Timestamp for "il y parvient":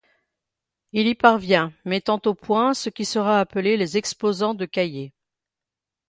0.93-1.71